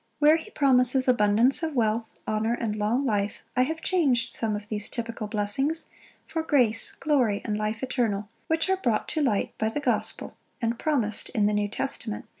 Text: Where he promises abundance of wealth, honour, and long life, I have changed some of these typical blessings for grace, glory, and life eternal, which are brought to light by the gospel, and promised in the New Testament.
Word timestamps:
Where 0.17 0.37
he 0.37 0.49
promises 0.49 1.07
abundance 1.07 1.61
of 1.61 1.75
wealth, 1.75 2.19
honour, 2.27 2.55
and 2.55 2.75
long 2.75 3.05
life, 3.05 3.41
I 3.55 3.61
have 3.61 3.81
changed 3.81 4.33
some 4.33 4.55
of 4.55 4.67
these 4.67 4.89
typical 4.89 5.27
blessings 5.27 5.91
for 6.25 6.41
grace, 6.41 6.93
glory, 6.93 7.43
and 7.45 7.55
life 7.55 7.83
eternal, 7.83 8.27
which 8.47 8.67
are 8.67 8.77
brought 8.77 9.07
to 9.09 9.21
light 9.21 9.55
by 9.59 9.69
the 9.69 9.79
gospel, 9.79 10.35
and 10.59 10.79
promised 10.79 11.29
in 11.35 11.45
the 11.45 11.53
New 11.53 11.67
Testament. 11.67 12.25